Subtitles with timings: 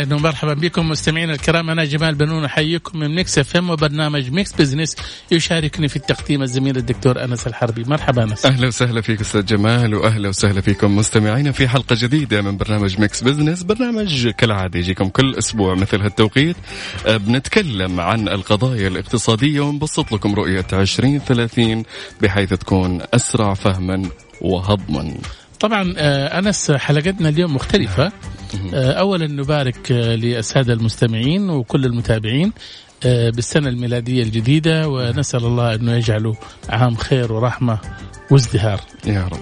[0.00, 1.70] أهلا ومرحبا بكم مستمعينا الكرام.
[1.70, 4.96] أنا جمال بنون أحييكم من Mix FM وبرنامج Mix Business
[5.30, 7.84] يشاركني في التقديم الزميل الدكتور أنس الحربي.
[7.84, 8.46] مرحبا أنس.
[8.46, 13.22] أهلا وسهلا فيك أستاذ جمال واهلا وسهلا فيكم مستمعينا في حلقة جديدة من برنامج Mix
[13.22, 13.62] Business.
[13.62, 16.56] برنامج كالعادة يجيكم كل أسبوع مثل هالتوقيت.
[17.06, 21.84] أه، بنتكلم عن القضايا الاقتصادية ونبسط لكم رؤية 2030
[22.20, 24.02] بحيث تكون أسرع فهما
[24.40, 25.14] وهضما.
[25.60, 28.12] طبعا آه، أنس حلقتنا اليوم مختلفة.
[28.74, 32.52] آه، اولا نبارك آه، للساده المستمعين وكل المتابعين
[33.04, 36.36] بالسنة الميلادية الجديدة ونسأل الله أنه يجعله
[36.68, 37.78] عام خير ورحمة
[38.30, 38.80] وازدهار.
[39.06, 39.40] يا رب.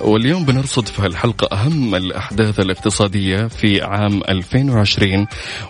[0.00, 5.26] واليوم بنرصد في هالحلقة أهم الأحداث الاقتصادية في عام 2020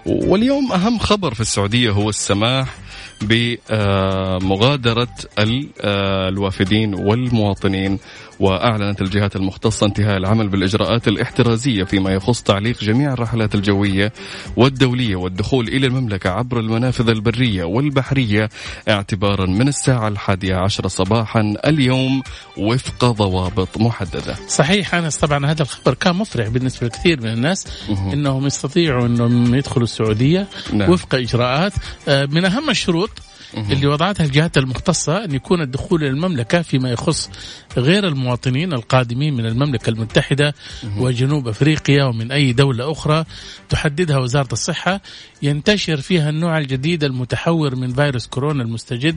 [0.06, 2.74] واليوم أهم خبر في السعودية هو السماح
[3.22, 7.98] بمغادرة آه، الوافدين والمواطنين
[8.40, 14.12] وأعلنت الجهات المختصة انتهاء العمل بالإجراءات الاحترازية فيما يخص تعليق جميع الرحلات الجوية
[14.56, 18.48] والدولية والدخول إلى المملكة عبر المنافذ البرية والبحرية
[18.88, 22.22] اعتبارا من الساعة الحادية عشر صباحا اليوم
[22.56, 27.66] وفق ضوابط محددة صحيح أنس طبعا هذا الخبر كان مفرح بالنسبة لكثير من الناس.
[28.12, 30.90] إنهم يستطيعوا إنهم يدخلوا السعودية نعم.
[30.90, 31.72] وفق إجراءات
[32.08, 33.07] آه، من أهم الشروط.
[33.56, 37.30] اللي وضعتها الجهات المختصة أن يكون الدخول إلى المملكة فيما يخص
[37.76, 40.54] غير المواطنين القادمين من المملكة المتحدة
[40.98, 43.24] وجنوب أفريقيا ومن أي دولة أخرى.
[43.68, 45.00] تحددها وزارة الصحة.
[45.42, 49.16] ينتشر فيها النوع الجديد المتحور من فيروس كورونا المستجد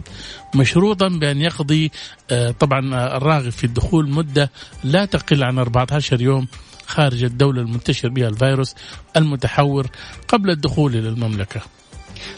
[0.56, 1.92] مشروطا بأن يقضي
[2.32, 4.52] آه، طبعا آه، الراغب في الدخول مدة
[4.84, 6.48] لا تقل عن 14 يوم
[6.88, 8.76] خارج الدولة المنتشر بها الفيروس
[9.18, 9.88] المتحور
[10.28, 11.62] قبل الدخول إلى المملكة.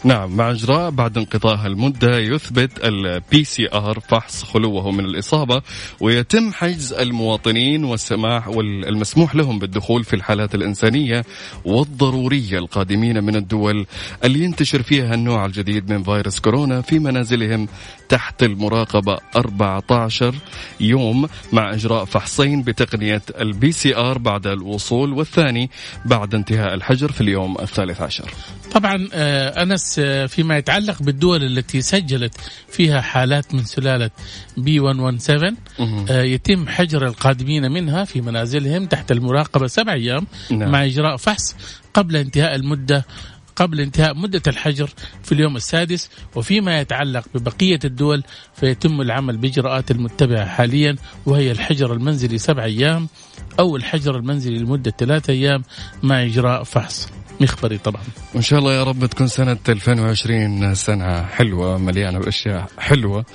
[0.04, 5.62] نعم مع إجراء بعد انقضاء المدة يثبت ال PCR فحص خلوه من الإصابة
[6.00, 11.24] ويتم حجز المواطنين والسماح والمسموح لهم بالدخول في الحالات الإنسانية
[11.66, 13.86] والضرورية القادمين من الدول
[14.24, 17.68] اللي ينتشر فيها النوع الجديد من فيروس كورونا في منازلهم
[18.10, 20.36] تحت المراقبة 14
[20.80, 25.70] يوم مع إجراء فحصين بتقنية ال PCR بعد الوصول والثاني
[26.06, 28.32] بعد انتهاء الحجر في اليوم الثالث عشر.
[28.72, 32.38] طبعا آه، انس آه، فيما يتعلق بالدول التي سجلت
[32.70, 34.10] فيها حالات من سلالة
[34.58, 36.06] B 117 مهم.
[36.10, 40.72] آه، يتم حجر القادمين منها في منازلهم تحت المراقبة سبع أيام نعم.
[40.72, 41.56] مع إجراء فحص
[41.94, 43.06] قبل انتهاء المدة
[43.56, 44.90] قبل انتهاء مدة الحجر
[45.24, 48.24] في اليوم السادس وفيما يتعلق ببقية الدول
[48.56, 50.96] فيتم العمل بإجراءات المتبعة حاليا
[51.26, 53.08] وهي الحجر المنزلي سبع أيام
[53.60, 55.64] أو الحجر المنزلي لمدة ثلاثة أيام
[56.04, 57.10] مع إجراء فحص
[57.42, 58.02] مخبري طبعا.
[58.34, 63.26] وإن شاء الله يا رب تكون سنة 2020 سنة حلوة مليانة بأشياء حلوة.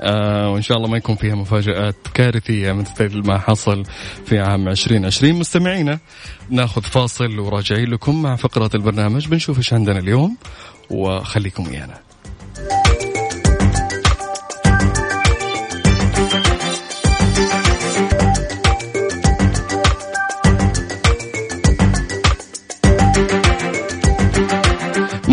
[0.00, 3.84] آه وإن شاء الله ما يكون فيها مفاجآت كارثية مثل ما حصل
[4.26, 5.98] في عام 2020 مستمعينا
[6.50, 9.28] ناخذ فاصل وراجعين لكم مع فقرة البرنامج.
[9.28, 10.36] بنشوف إيش عندنا اليوم
[10.90, 12.05] وخليكم ويانا.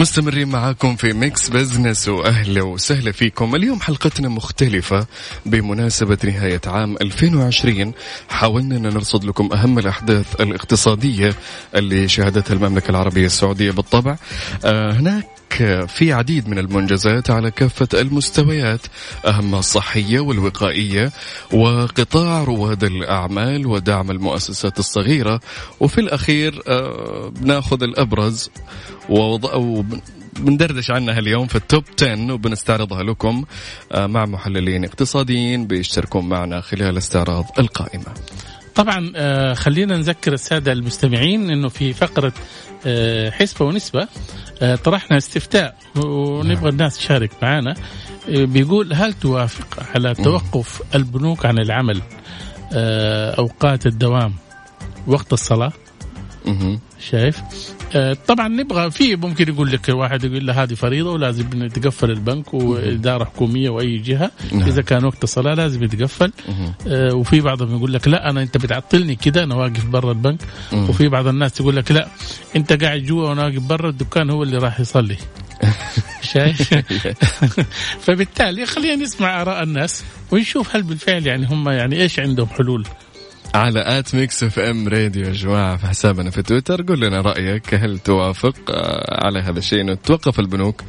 [0.04, 3.56] مستمرين معاكم في Mix Business وأهلا وسهلا فيكم.
[3.56, 5.08] اليوم حلقتنا مختلفة
[5.46, 7.94] بمناسبة نهاية عام 2020
[8.30, 11.34] حاولنا أن نرصد لكم أهم الأحداث الاقتصادية
[11.76, 14.16] اللي شهدتها المملكة العربية السعودية بالطبع.
[14.66, 15.28] آه هناك
[15.88, 18.82] في عديد من المنجزات على كافة المستويات
[19.26, 21.12] أهمها الصحية والوقائية
[21.52, 25.40] وقطاع رواد الأعمال ودعم المؤسسات الصغيرة.
[25.80, 28.50] وفي الأخير آه، بناخذ الأبرز
[29.10, 29.82] ووضع
[30.40, 33.46] بندردش عنها اليوم في التوب 10 وبنستعرضها لكم
[33.92, 38.14] آه، مع محللين اقتصاديين بيشتركون معنا خلال استعراض القائمة.
[38.76, 42.34] طبعا آه، خلينا نذكر السادة المستمعين أنه في فقرة
[42.86, 44.08] آه، حسبة ونسبة
[44.62, 47.76] آه، طرحنا استفتاء ونبغى الناس تشارك معنا
[48.28, 52.02] بيقول هل توافق على توقف البنوك عن العمل
[53.38, 54.34] أوقات الدوام
[55.08, 55.74] وقت الصلاة؟
[56.46, 56.80] مهم.
[57.00, 57.42] شايف؟
[58.28, 63.24] طبعا نبغى في ممكن يقول لك واحد يقول له هذه فريضة ولازم يتقفل البنك وإدارة
[63.24, 64.32] حكومية وأي جهة.
[64.52, 64.68] نعم.
[64.68, 66.32] إذا كان وقت الصلاة لازم يتقفل.
[66.88, 70.40] آه، وفي بعضهم يقول لك لا أنا أنت بتعطلني كده أنا واقف برا البنك.
[70.74, 72.08] وفي بعض الناس تقول لك لا
[72.56, 75.18] أنت قاعد جوا وأنا واقف برا الدكان هو اللي راح يصلي.
[76.34, 76.74] شايف؟
[78.06, 82.88] فبالتالي خلينا نسمع آراء الناس ونشوف هل بالفعل يعني هم يعني إيش عندهم حلول.
[83.56, 86.82] على at Mix FM Radio يا جماعة في حسابنا في تويتر.
[86.82, 90.82] قول لنا رأيك هل توافق آه، على هذا الشيء إنه توقف البنوك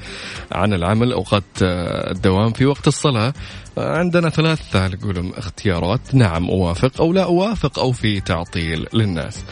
[0.53, 3.33] عن العمل اوقات آه، الدوام في وقت الصلاة؟
[3.79, 6.15] آه، عندنا ثلاث نقول اختيارات.
[6.15, 9.45] نعم أوافق أو لا أوافق أو في تعطيل للناس.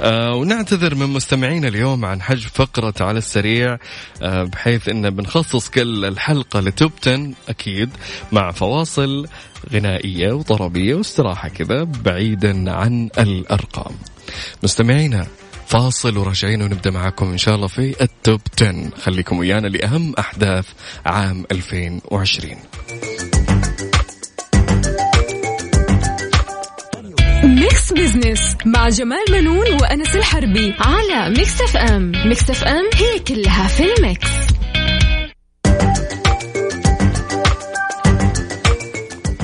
[0.00, 3.78] آه ونعتذر من مستمعينا اليوم عن حجب فقرة على السريع
[4.22, 7.90] آه بحيث إن بنخصص كل الحلقة لتوب 10 أكيد
[8.32, 9.26] مع فواصل
[9.72, 13.94] غنائية وطربية واستراحة كذا بعيدا عن الأرقام.
[14.62, 15.26] مستمعينا
[15.66, 20.66] فاصل وراجعين ونبدأ معاكم إن شاء الله في التوب 10 خليكم ويانا لأهم أحداث
[21.06, 22.56] عام 2020
[27.44, 33.94] Mix Business مع جمال بنون وأنس الحربي على Mix FM Mix FM هي كلها في
[33.94, 34.43] ال Mix.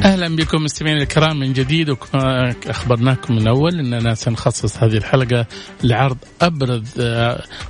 [0.04, 5.46] أهلا بكم مستمعينا الكرام من جديد وكما أخبرناكم من أول أننا سنخصص هذه الحلقة
[5.84, 6.82] لعرض أبرز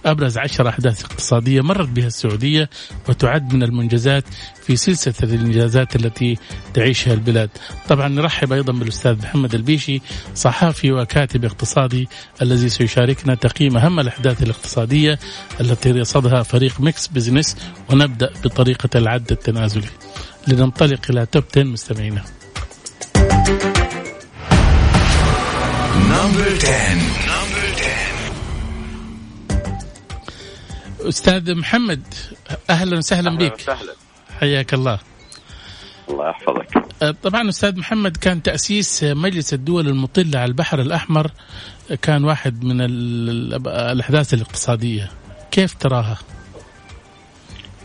[0.07, 2.71] أبرز عشر أحداث اقتصادية مرت بها السعودية
[3.09, 4.25] وتعد من المنجزات
[4.63, 6.39] في سلسلة الانجازات التي
[6.75, 7.51] تعيشها البلاد.
[7.89, 10.01] طبعا نرحب أيضا بالأستاذ محمد البيشي
[10.35, 12.09] صحافي وكاتب اقتصادي
[12.43, 15.19] الذي سيشاركنا تقييم أهم الأحداث الاقتصادية
[15.61, 17.57] التي رصدها فريق Mix Business
[17.91, 19.89] ونبدأ بطريقة العد التنازلي.
[20.49, 22.23] لننطلق إلى top 10 مستمعينا.
[31.01, 32.03] أستاذ محمد
[32.71, 33.55] أهلا وسهلا بك.
[33.59, 33.95] وسهلا.
[34.41, 34.99] حياك الله.
[36.11, 36.85] الله يحفظك.
[37.03, 41.31] أه، طبعا أستاذ محمد كان تأسيس مجلس الدول المطلة على البحر الأحمر
[42.03, 45.11] كان واحد من ال- الأحداث الاقتصادية.
[45.51, 46.19] كيف تراها؟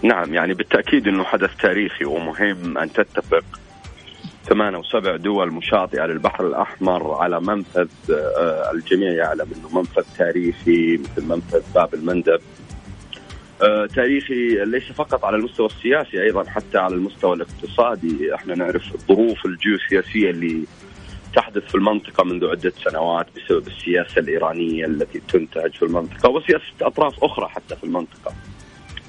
[0.05, 3.43] نعم يعني بالتأكيد أنه حدث تاريخي ومهم أن تتفق.
[4.43, 10.97] ثمان أو سبع دول مشاطئة للبحر الأحمر على منفذ آه، الجميع يعلم أنه منفذ تاريخي
[10.97, 12.39] مثل منفذ باب المندب.
[13.61, 18.35] آه، تاريخي ليس فقط على المستوى السياسي أيضا حتى على المستوى الاقتصادي.
[18.35, 20.63] إحنا نعرف الظروف الجيوسياسية اللي
[21.35, 27.23] تحدث في المنطقة منذ عدة سنوات بسبب السياسة الإيرانية التي تنتهج في المنطقة وسياسة أطراف
[27.23, 28.33] أخرى حتى في المنطقة.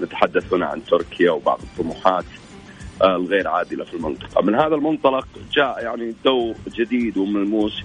[0.00, 2.24] نتحدث هنا عن تركيا وبعض الطموحات
[3.04, 4.42] الغير عادلة في المنطقة.
[4.42, 7.82] من هذا المنطلق جاء يعني دور جديد وملموس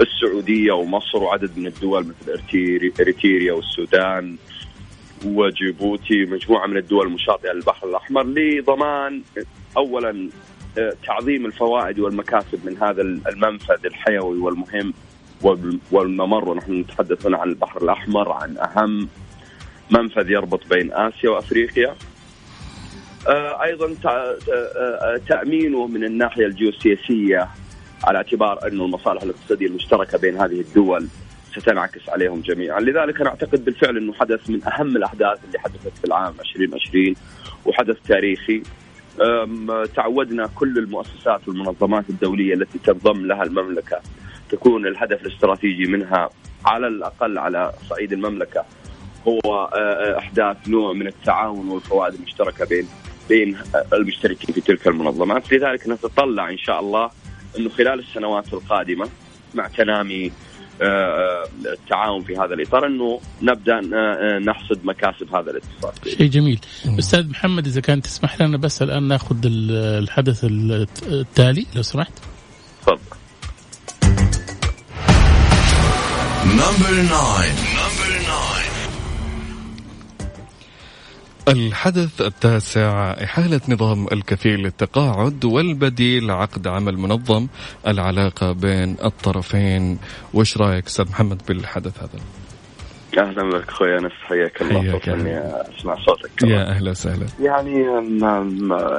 [0.00, 2.40] للسعودية ومصر وعدد من الدول مثل
[3.00, 4.36] إريتريا والسودان
[5.26, 9.22] وجيبوتي مجموعة من الدول المشاطئة للبحر الأحمر لضمان
[9.76, 10.28] أولا
[10.78, 14.94] آه، تعظيم الفوائد والمكاسب من هذا المنفذ الحيوي والمهم
[15.42, 16.48] وال- والممر.
[16.48, 19.08] ونحن نتحدث هنا عن البحر الأحمر عن أهم
[19.92, 21.94] منفذ يربط بين آسيا وأفريقيا.
[23.28, 24.32] آه، أيضا تع-
[24.76, 27.48] آه، تأمينه من الناحية الجيوسياسية
[28.04, 31.06] على اعتبار انه المصالح الاقتصادية المشتركة بين هذه الدول
[31.56, 36.04] ستنعكس عليهم جميعا، لذلك أنا أعتقد بالفعل أنه حدث من أهم الأحداث اللي حدثت في
[36.04, 37.14] العام 2020
[37.66, 38.62] وحدث تاريخي.
[39.96, 44.00] تعودنا كل المؤسسات والمنظمات الدولية التي تنضم لها المملكة
[44.50, 46.30] تكون الهدف الاستراتيجي منها
[46.64, 48.64] على الأقل على صعيد المملكة.
[49.28, 52.86] هو آه، آه، أحداث نوع من التعاون والفوائد المشتركة بين
[53.28, 57.10] بين آه، المشتركين في تلك المنظمات، لذلك نتطلع إن شاء الله
[57.58, 59.08] إنه خلال السنوات القادمة
[59.54, 60.32] مع تنامي
[61.66, 63.80] التعاون في هذا الإطار إنه نبدأ
[64.38, 65.94] نحصد مكاسب هذا الاتفاق.
[66.08, 66.60] شيء جميل.
[66.98, 69.70] أستاذ محمد إذا كان تسمح لنا بس الآن ناخذ ال-
[70.02, 72.12] الحدث التالي لو سمحت.
[72.82, 72.98] تفضل.
[81.48, 87.46] الحدث التاسع إحالة نظام الكفيل للتقاعد والبديل عقد عمل منظم
[87.86, 89.98] العلاقة بين الطرفين.
[90.34, 92.22] وش رأيك أستاذ محمد بالحدث هذا؟
[93.28, 94.80] أهلا بك أخوي أنس حياك الله.
[94.82, 95.08] حياك.
[95.08, 95.38] إني
[95.78, 96.30] أسمع صوتك.
[96.36, 96.52] كمان.
[96.52, 97.26] يا أهلا وسهلا.
[97.40, 97.84] يعني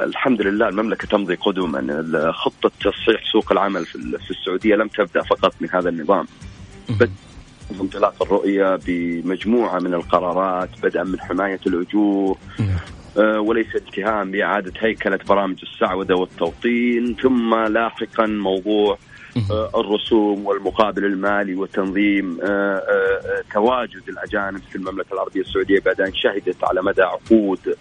[0.04, 5.22] الحمد لله المملكة تمضي قدما خطة تصحيح سوق العمل في ال- في السعودية لم تبدأ
[5.22, 6.26] فقط من هذا النظام.
[6.88, 7.10] بد
[7.80, 12.78] انطلاق الرؤية بمجموعة من القرارات بدءا من حماية الأجور نعم.
[13.18, 18.98] آه، وليس انتهاء بإعادة هيكلة برامج السعودة والتوطين ثم لاحقا موضوع
[19.50, 22.82] آه، الرسوم والمقابل المالي وتنظيم آه،
[23.52, 27.76] تواجد الأجانب في المملكة العربية السعودية بعد ان شهدت على مدى عقود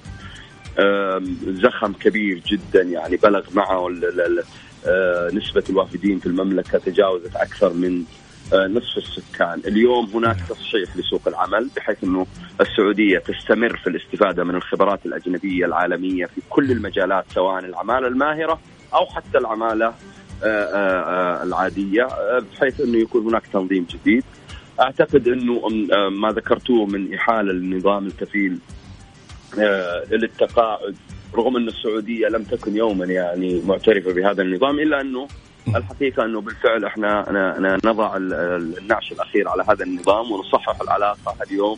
[1.48, 3.90] زخم كبير جدا يعني بلغ معه
[5.34, 8.04] نسبة الوافدين في المملكة تجاوزت أكثر من
[8.54, 9.62] نصف السكان.
[9.68, 12.28] اليوم هناك تصحيح لسوق العمل بحيث أنه
[12.62, 18.60] السعودية تستمر في الاستفادة من الخبرات الأجنبية العالمية في كل المجالات سواء العمالة الماهرة
[18.94, 19.94] أو حتى العمالة آه،
[20.46, 22.08] آه، آه، العادية
[22.40, 24.24] بحيث إنه يكون هناك تنظيم جديد.
[24.80, 25.68] أعتقد إنه
[26.10, 28.60] ما ذكرتوه من إحالة للنظام الكفيل
[30.12, 30.96] للتقاعد
[31.36, 35.28] رغم إن السعودية لم تكن يوما يعني معترفة بهذا النظام إلا إنه
[35.68, 37.26] الحقيقة إنه بالفعل إحنا
[37.86, 41.78] نضع النعش الأخير على هذا النظام ونصحح العلاقة اليوم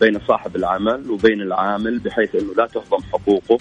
[0.00, 3.58] بين صاحب العمل وبين العامل بحيث إنه لا تهضم حقوقه.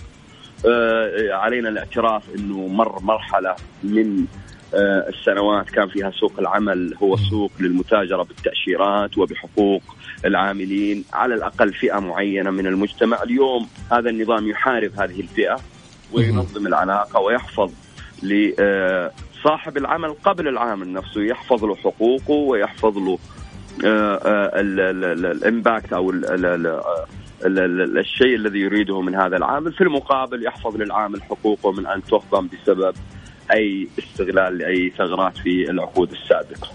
[0.66, 4.26] آه، علينا الاعتراف إنه مر مرحلة من
[4.74, 9.82] آه، السنوات كان فيها سوق العمل هو سوق للمتاجرة بالتأشيرات وبحقوق
[10.26, 15.60] العاملين على الأقل فئة معينة من المجتمع، اليوم هذا النظام يحارب هذه الفئة
[16.14, 17.72] وينظم العلاقة ويحفظ
[19.40, 23.20] لصاحب العمل قبل العامل نفسه يحفظ له حقوقه ويحفظ له
[25.32, 26.12] الامباكت أو
[28.00, 32.96] الشيء الذي يريده من هذا العامل في المقابل يحفظ للعامل حقوقه من أن تهضم بسبب
[33.52, 36.68] أي استغلال لأي ثغرات في العقود السابقة.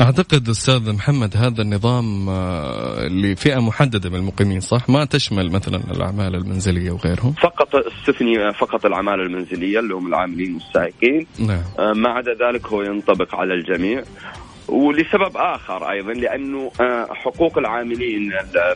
[0.00, 6.34] أعتقد أستاذ محمد هذا النظام آه، لفئة محددة من المقيمين صح؟ ما تشمل مثلا الأعمال
[6.34, 11.62] المنزلية وغيرهم؟ فقط استثني فقط الأعمال المنزلية اللي هم العاملين والسائقين نعم.
[11.78, 14.02] آه، ما عدا ذلك هو ينطبق على الجميع
[14.68, 18.32] ولسبب آخر أيضا لأنه آه، حقوق العاملين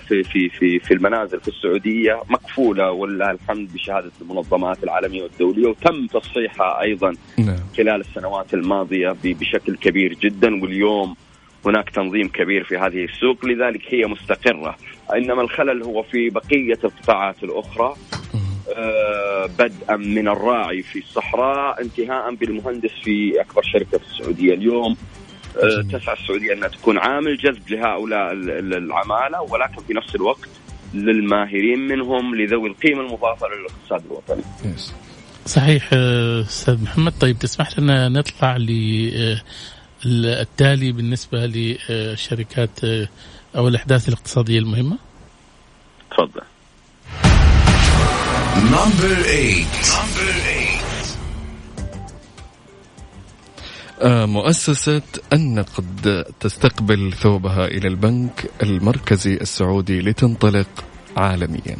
[0.08, 6.06] في في في في المنازل في السعودية مكفولة ولله الحمد بشهادة المنظمات العالمية والدولية وتم
[6.06, 7.56] تصحيحها أيضا نعم.
[7.76, 11.16] خلال السنوات الماضية بشكل كبير جدا واليوم
[11.66, 14.76] هناك تنظيم كبير في هذه السوق لذلك هي مستقرة.
[15.16, 17.94] إنما الخلل هو في بقية القطاعات الأخرى
[18.76, 24.54] آه، بدءا من الراعي في الصحراء انتهاء بالمهندس في أكبر شركة في السعودية.
[24.54, 24.96] اليوم
[25.56, 30.48] آه، تسعى السعودية إنها تكون عامل جذب لهؤلاء العمالة ولكن في نفس الوقت
[30.94, 34.42] للماهرين منهم لذوي القيمة المضافة للاقتصاد الوطني.
[35.46, 37.12] صحيح آه، أستاذ محمد.
[37.20, 39.40] طيب تسمح لنا نطلع آه،
[40.42, 42.80] التالي بالنسبة لشركات
[43.56, 44.98] أو الأحداث الاقتصادية المهمة؟
[46.10, 46.42] تفضل.
[54.04, 55.02] مؤسسة
[55.32, 60.84] النقد تستقبل ثوبها إلى البنك المركزي السعودي لتنطلق
[61.16, 61.76] عالميا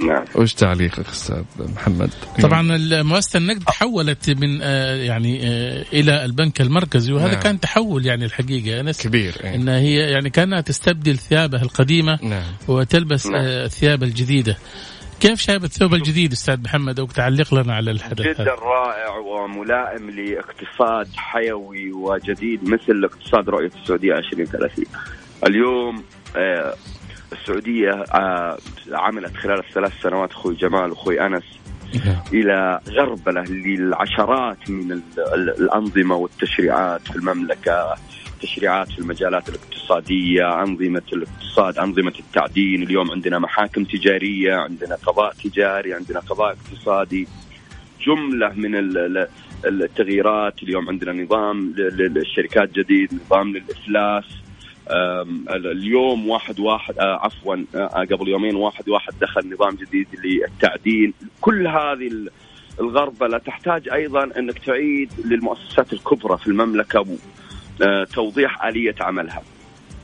[0.00, 2.10] نعم وش تعليقك أستاذ محمد؟
[2.42, 7.40] طبعا مؤسسة النقد تحولت من آه، يعني آه، إلى البنك المركزي وهذا نعم.
[7.40, 9.56] كان تحول يعني الحقيقة أنس كبير يعني.
[9.56, 12.52] إن هي يعني كانها تستبدل ثيابها القديمة نعم.
[12.68, 13.44] وتلبس نعم.
[13.44, 14.56] الثياب الجديدة
[15.20, 21.08] كيف شايف الثوب الجديد أستاذ محمد؟ أو تعلق لنا على الحدث جدا رائع وملائم لاقتصاد
[21.16, 24.84] حيوي وجديد مثل اقتصاد رؤية السعودية 2030
[25.46, 26.04] اليوم
[26.36, 26.74] آه
[27.32, 28.58] السعودية آه
[28.92, 31.44] عملت خلال الثلاث سنوات أخوي جمال وأخوي أنس
[32.04, 32.16] نعم.
[32.32, 35.00] إلى غربلة للعشرات من
[35.34, 37.94] الأنظمة والتشريعات في المملكة.
[38.44, 42.82] تشريعات في المجالات الاقتصادية أنظمة الاقتصاد أنظمة التعدين.
[42.82, 47.28] اليوم عندنا محاكم تجارية عندنا قضاء تجاري عندنا قضاء اقتصادي.
[48.06, 48.74] جملة من
[49.64, 50.62] التغييرات.
[50.62, 54.24] اليوم عندنا نظام للشركات جديد نظام للإفلاس.
[55.50, 61.14] اليوم واحد واحد آه، عفوا آه، قبل يومين واحد واحد دخل نظام جديد للتعدين.
[61.40, 62.10] كل هذه
[62.80, 67.06] الغربلة تحتاج أيضا أنك تعيد للمؤسسات الكبرى في المملكة.
[68.14, 69.42] توضيح آلية عملها.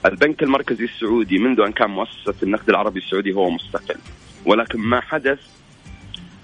[0.06, 4.00] البنك المركزي السعودي منذ أن كان مؤسسة النقد العربي السعودي هو مستقل.
[4.46, 5.38] ولكن ما حدث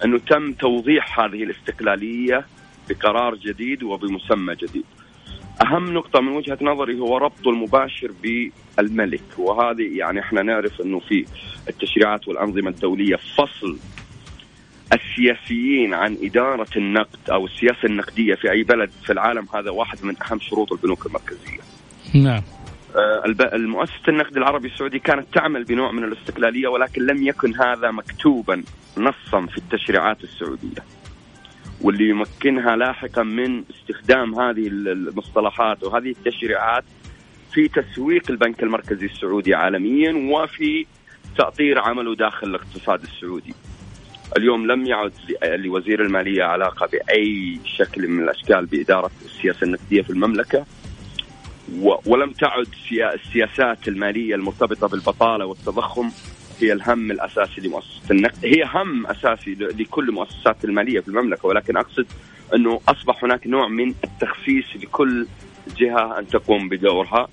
[0.05, 2.47] أنه تم توضيح هذه الاستقلالية
[2.89, 4.85] بقرار جديد وبمسمى جديد.
[5.65, 8.11] أهم نقطة من وجهة نظري هو ربطه المباشر
[8.79, 9.39] بالملك.
[9.39, 11.25] وهذه يعني إحنا نعرف أنه في
[11.69, 13.79] التشريعات والأنظمة الدولية فصل
[14.93, 20.15] السياسيين عن إدارة النقد أو السياسة النقدية في أي بلد في العالم هذا واحد من
[20.23, 21.61] أهم شروط البنوك المركزية.
[22.15, 22.43] نعم.
[22.97, 23.23] آه،
[23.55, 28.63] المؤسسة النقد العربي السعودي كانت تعمل بنوع من الاستقلالية ولكن لم يكن هذا مكتوبا
[28.99, 30.85] نصا في التشريعات السعودية.
[31.81, 36.85] واللي يمكنها لاحقا من استخدام هذه المصطلحات وهذه التشريعات
[37.53, 40.87] في تسويق البنك المركزي السعودي عالميا وفي
[41.39, 43.55] تأطير عمله داخل الاقتصاد السعودي.
[44.37, 50.67] اليوم لم يعد لوزير المالية علاقة بأي شكل من الأشكال بإدارة السياسة النقديه في المملكة
[52.07, 52.67] ولم تعد
[53.15, 56.11] السياسات المالية المرتبطة بالبطالة والتضخم
[56.61, 58.45] هي الهم الأساسي لمؤسسة النقد.
[58.45, 62.07] هي هم أساسي لكل المؤسسات المالية في المملكة ولكن أقصد
[62.55, 65.27] أنه أصبح هناك نوع من التخسيس لكل
[65.77, 67.29] جهة أن تقوم بدورها.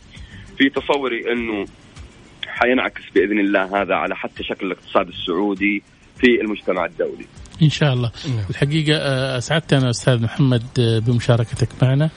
[0.57, 1.65] في تصوري أنه
[2.47, 5.83] حينعكس بإذن الله هذا على حتى شكل الاقتصاد السعودي
[6.23, 7.25] في المجتمع الدولي.
[7.61, 8.11] إن شاء الله.
[8.27, 8.45] نعم.
[8.49, 12.09] الحقيقة آه، اسعدتنا أستاذ محمد آه، بمشاركتك معنا.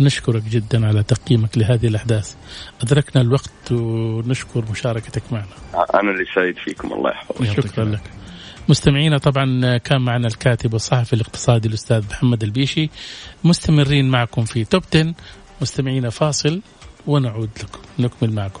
[0.00, 2.34] نشكرك جدا على تقييمك لهذه الأحداث.
[2.82, 5.46] أدركنا الوقت ونشكر مشاركتك معنا.
[5.94, 7.66] أنا اللي سعيد فيكم الله يحفظك.
[7.66, 8.02] شكرا لك.
[8.68, 12.90] مستمعينا طبعا كان معنا الكاتب والصحفي الاقتصادي الأستاذ محمد البيشي
[13.44, 15.14] مستمرين معكم في top 10
[15.62, 16.60] مستمعينا فاصل
[17.06, 18.60] ونعود لكم نكمل معكم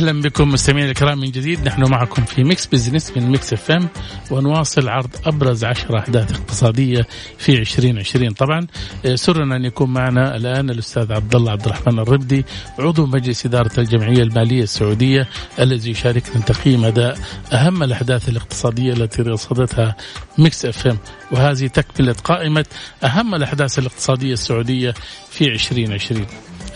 [0.00, 1.68] أهلا بكم مستمعينا الكرام من جديد.
[1.68, 3.88] نحن معكم في Mix Business من Mix FM
[4.30, 7.06] ونواصل عرض أبرز عشر احداث اقتصادية
[7.38, 8.66] في 2020 طبعا
[9.06, 12.44] آه، سرنا أن يكون معنا الآن الأستاذ عبد الله عبد الرحمن الربدي
[12.78, 15.28] عضو مجلس إدارة الجمعية المالية السعودية
[15.58, 17.18] الذي يشاركنا تقييم أداء
[17.52, 19.96] أهم الاحداث الاقتصادية التي رصدتها
[20.38, 20.98] Mix FM.
[21.32, 22.66] وهذه تكملة قائمة
[23.04, 24.94] أهم الاحداث الاقتصادية السعودية
[25.30, 26.26] في 2020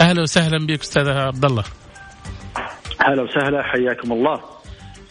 [0.00, 1.64] أهلا وسهلا بك أستاذ عبد الله.
[3.00, 4.40] أهلا وسهلا حياكم الله.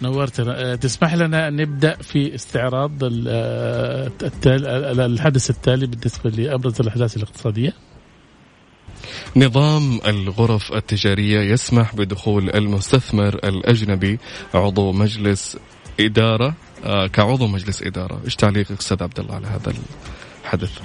[0.02, 2.92] نورتنا تسمح لنا أن نبدأ في استعراض
[5.00, 7.74] الحدث التالي بالنسبة لأبرز الأحداث الاقتصادية.
[9.36, 14.20] نظام الغرف التجارية يسمح بدخول المستثمر الأجنبي
[14.54, 15.58] عضو مجلس
[16.00, 16.54] إدارة
[16.86, 18.22] آه، كعضو مجلس إدارة.
[18.26, 19.74] إيش تعليقك أستاذ عبد الله على هذا
[20.44, 20.80] الحدث؟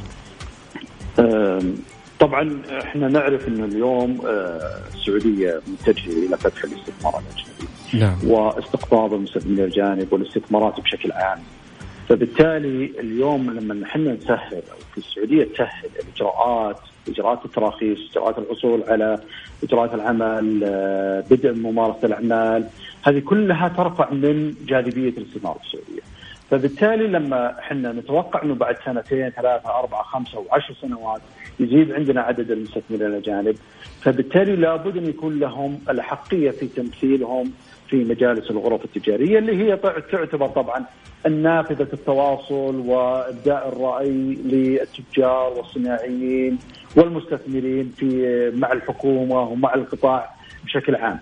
[2.21, 8.19] طبعا إحنا نعرف إنه اليوم آه، السعودية متجهة إلى فتح الاستثمار الاجنبي نعم.
[8.31, 11.39] واستقطاب المستثمرين الاجانب والاستثمارات بشكل عام.
[12.09, 16.77] فبالتالي اليوم لما إحنا نسهل أو في السعودية تسهل الاجراءات
[17.09, 19.19] إجراءات التراخيص إجراءات الحصول على
[19.63, 22.69] إجراءات العمل آه، بدء ممارسة الأعمال
[23.03, 26.03] هذه كلها ترفع من جاذبية الاستثمار في السعودية.
[26.51, 31.21] فبالتالي لما إحنا نتوقع إنه بعد سنتين ثلاثة أربعة خمسة وعشر سنوات
[31.61, 33.57] يزيد عندنا عدد المستثمرين الاجانب
[34.01, 37.53] فبالتالي لابد أن يكون لهم الاحقيه في تمثيلهم
[37.89, 39.77] في مجالس الغرف التجارية اللي هي
[40.13, 40.85] تعتبر طبعا
[41.27, 44.11] النافذة التواصل وإبداء الرأي
[44.45, 46.59] للتجار والصناعيين
[46.97, 50.31] والمستثمرين في مع الحكومة ومع القطاع
[50.65, 51.19] بشكل عام.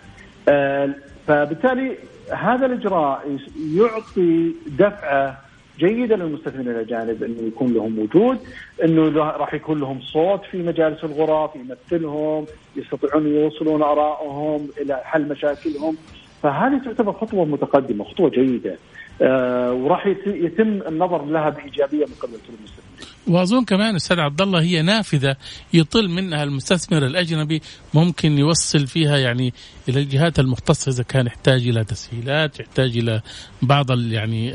[0.48, 0.90] آه،
[1.26, 1.96] فبالتالي
[2.30, 3.38] هذا الإجراء
[3.74, 5.38] يعطي دفعة
[5.78, 8.38] جيدة للمستثمرين الاجانب إنه يكون لهم وجود،
[8.84, 15.96] إنه راح يكون لهم صوت في مجالس الغرف يمثلهم، يستطيعون يوصلون آرائهم إلى حل مشاكلهم،
[16.42, 18.76] فهذه تعتبر خطوة متقدمة، خطوة جيدة.
[19.22, 22.95] آه وراح يتم النظر لها بإيجابية من قبل المستثمرين.
[23.28, 25.36] وأظن كمان أستاذ عبد الله هي نافذة
[25.74, 27.62] يطل منها المستثمر الأجنبي
[27.94, 29.52] ممكن يوصل فيها يعني
[29.88, 33.20] إلى الجهات المختصة إذا كان يحتاج إلى تسهيلات يحتاج إلى
[33.62, 34.52] بعض يعني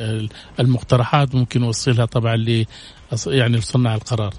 [0.60, 2.66] المقترحات ممكن يوصلها طبعا ل
[3.28, 4.34] يعني صناع القرار.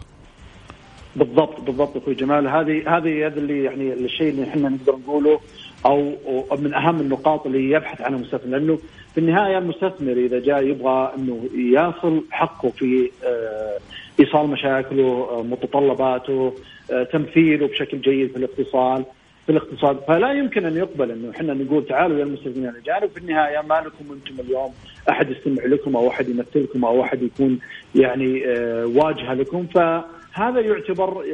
[1.16, 5.40] بالضبط بالضبط أخوي جمال هذه هذه هذا اللي يعني الشيء اللي إحنا نقدر نقوله
[5.86, 6.12] أو
[6.58, 8.78] من أهم النقاط اللي يبحث عنها المستثمر لأنه
[9.14, 13.78] في النهاية المستثمر إذا جاء يبغى إنه يصل حقه في آه،
[14.20, 16.54] إيصال مشاكله آه، متطلباته
[16.92, 19.04] آه، تمثيله بشكل جيد في الاتصال
[19.46, 19.96] في الاقتصاد.
[20.08, 24.12] فلا يمكن أن يقبل إنه إحنا نقول تعالوا يا المستثمرين الاجانب في النهاية ما لكم
[24.12, 24.72] أنتم اليوم
[25.10, 27.58] أحد يستمع لكم أو أحد يمثلكم أو أحد يكون
[27.94, 28.42] يعني
[28.84, 29.66] واجهة لكم.
[29.66, 31.24] فهذا يعتبر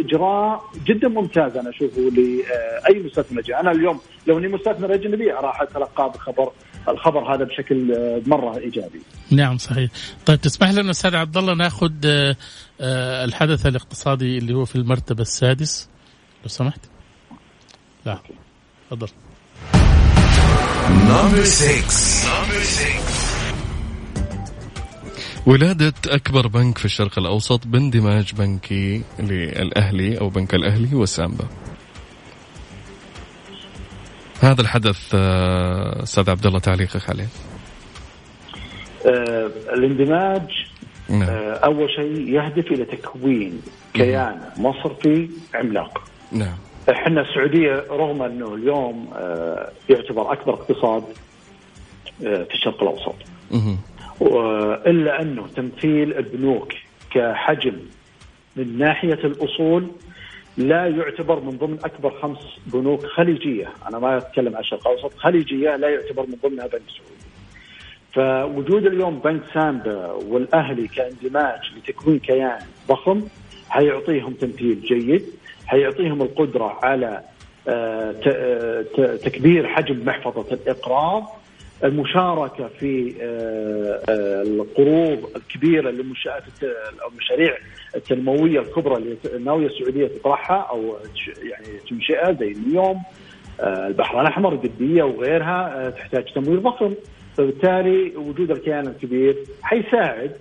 [0.00, 5.62] إجراء جدا ممتاز أنا أشوفه لأي مستثمر اجنبي، أنا اليوم لو إني مستثمر أجنبي راح
[5.62, 6.52] أتلقاه بخبر
[6.88, 9.00] الخبر هذا بشكل آه، مرة إيجابي.
[9.30, 9.90] نعم صحيح.
[10.26, 12.36] طيب تسمح لنا أستاذ عبد الله ناخذ آه،
[12.80, 15.88] آه، الحدث الاقتصادي اللي هو في المرتبة السادس
[16.42, 16.80] لو سمحت.
[18.06, 18.18] لا
[18.90, 19.08] تفضل.
[25.46, 31.44] ولادة أكبر بنك في الشرق الأوسط باندماج بنكي للأهلي أو بنك الأهلي وسامبا
[34.40, 37.26] هذا الحدث آه، أستاذ عبد الله تعليقك عليه؟
[39.06, 40.66] آه الاندماج
[41.08, 41.22] نعم.
[41.22, 43.62] آه أول شيء يهدف إلى تكوين
[43.94, 46.04] كيان مصرفي عملاق.
[46.32, 46.56] نعم.
[46.90, 51.04] إحنا السعودية رغم أنه اليوم آه يعتبر أكبر اقتصاد
[52.26, 53.14] آه في الشرق الأوسط.
[54.86, 56.72] الا أنه تمثيل البنوك
[57.10, 57.76] كحجم
[58.56, 59.86] من ناحية الأصول
[60.60, 65.76] لا يعتبر من ضمن أكبر خمس بنوك خليجية، أنا ما أتكلم عن الشرق الأوسط، خليجية
[65.76, 67.20] لا يعتبر من ضمنها بنك سعودي.
[68.12, 73.22] فوجود اليوم بنك سامبا والأهلي كاندماج لتكوين كيان ضخم
[73.68, 75.24] حيعطيهم تمثيل جيد،
[75.66, 77.22] حيعطيهم القدرة على
[77.68, 81.39] آه، آه، تكبير حجم محفظة الإقراض.
[81.84, 86.42] المشاركة في آه، القروض الكبيرة للمنشآت
[87.10, 87.56] المشاريع
[87.96, 90.96] التنموية الكبرى اللي ناويه السعودية تطرحها أو
[91.42, 93.02] يعني تنشئها زي اليوم
[93.62, 96.94] البحر الأحمر القديه وغيرها تحتاج تمويل ضخم
[97.36, 100.32] فبالتالي وجود الكيان الكبير حيساعد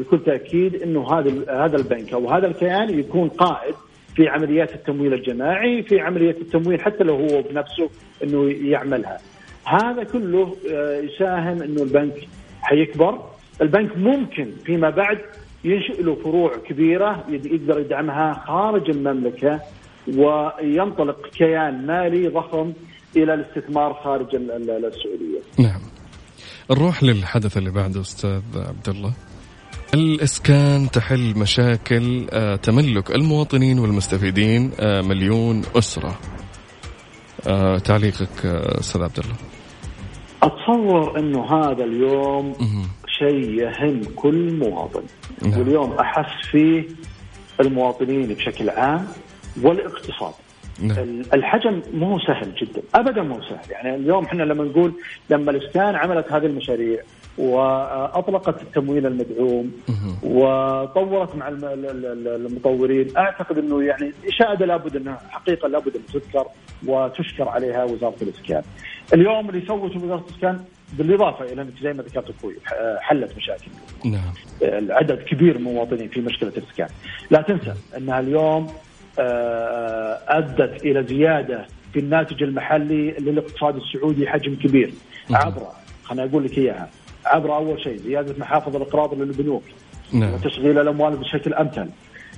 [0.00, 3.74] بكل تأكيد إنه هذا هذا البنك أو هذا الكيان يكون قائد
[4.16, 7.90] في عمليات التمويل الجماعي في عملية التمويل حتى لو هو بنفسه
[8.24, 9.18] أنه يعملها.
[9.66, 12.28] هذا كله آه، يساهم أنه البنك
[12.62, 13.18] حيكبر.
[13.62, 15.18] البنك ممكن فيما بعد
[15.64, 19.60] ينشئ له فروع كبيرة يقدر يدعمها خارج المملكة
[20.08, 22.72] وينطلق كيان مالي ضخم
[23.16, 25.40] إلى الاستثمار خارج السعودية.
[25.58, 25.80] نعم.
[26.70, 29.12] نروح للحدث اللي بعده أستاذ عبد الله.
[29.94, 36.18] الإسكان تحل مشاكل آه، تملك المواطنين والمستفيدين آه، مليون أسرة.
[37.84, 39.53] تعليقك أستاذ عبد الله.
[40.68, 42.52] أتصور أنه هذا اليوم
[43.06, 45.02] شيء يهم كل مواطن
[45.42, 45.58] نعم.
[45.58, 46.84] واليوم أحس فيه
[47.60, 49.06] المواطنين بشكل عام
[49.62, 50.32] والاقتصاد
[50.80, 51.22] نعم.
[51.34, 54.92] الحجم مو سهل جدا ابدا مو سهل يعني اليوم إحنا لما نقول
[55.30, 57.00] لما الاسكان عملت هذه المشاريع
[57.38, 59.72] وأطلقت التمويل المدعوم
[60.22, 66.46] وطورت مع المطورين أعتقد إنه يعني اشاده لابد انها حقيقة لابد ان تذكر
[66.86, 68.62] وتشكر عليها وزارة الإسكان.
[69.12, 72.54] اليوم اللي سوته وزارة الإسكان بالإضافة إلى أنك زي ما ذكرت أخوي
[72.98, 73.70] حلت مشاكل.
[74.04, 74.32] نعم.
[74.62, 76.88] العدد كبير من المواطنين في مشكلة الإسكان.
[77.30, 78.72] لا تنسى انها اليوم
[79.18, 84.92] آه، أدت إلى زيادة في الناتج المحلي للاقتصاد السعودي حجم كبير
[85.30, 85.66] عبر
[86.04, 86.88] خليني أقول لك إياها
[87.26, 89.62] عبر أول شيء زيادة محافظ الأقراض للبنوك
[90.12, 90.34] نعم.
[90.34, 91.88] وتشغيل الأموال بشكل أمثل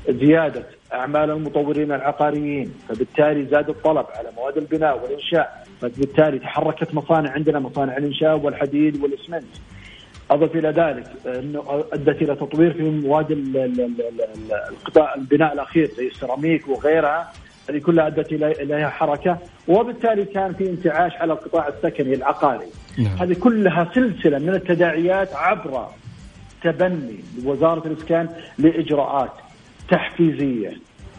[0.08, 7.58] زيادة أعمال المطورين العقاريين فبالتالي زاد الطلب على مواد البناء والإنشاء فبالتالي تحركت مصانع عندنا
[7.58, 9.44] مصانع الإنشاء والحديد والإسمنت.
[10.30, 13.30] أضف إلى ذلك انه أدت إلى تطوير في مواد
[14.70, 17.32] القطاع البناء الأخير زي السيراميك وغيرها.
[17.70, 22.66] هذه كلها أدت إليها حركة وبالتالي كان في انتعاش على القطاع السكني العقاري.
[22.98, 23.16] نعم.
[23.16, 25.86] هذه كلها سلسلة من التداعيات عبر
[26.62, 29.32] تبني وزارة الإسكان لإجراءات
[29.90, 30.72] تحفيزية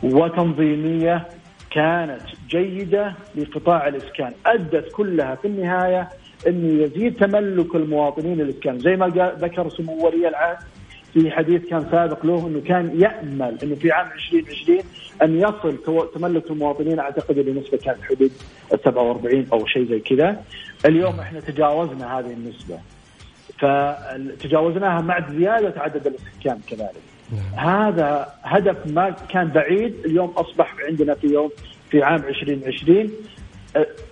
[0.03, 1.25] وتنظيمية
[1.71, 4.34] كانت جيدة لقطاع الإسكان.
[4.45, 6.10] أدت كلها في النهاية
[6.47, 8.80] انه يزيد تملك المواطنين الإسكان.
[8.80, 9.08] زي ما
[9.39, 10.58] ذكر سمو ولي العهد
[11.13, 14.80] في حديث كان سابق له أنه كان يأمل أنه في عام 2020
[15.21, 15.77] أن يصل
[16.13, 18.32] تملك المواطنين أعتقد بنسبه كانت حدود
[18.84, 20.43] 47 أو شيء زي كذا.
[20.86, 22.80] اليوم إحنا تجاوزنا هذه النسبة.
[23.60, 27.16] فتجاوزناها مع زيادة عدد الإسكان كذلك.
[27.31, 27.67] نعم.
[27.69, 31.49] هذا هدف ما كان بعيد اليوم أصبح عندنا في يوم
[31.89, 33.09] في عام 2020